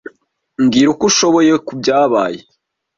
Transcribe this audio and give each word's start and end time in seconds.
Mbwira 0.63 0.87
uko 0.93 1.03
ushoboye 1.11 1.53
kubyabaye. 1.67 2.39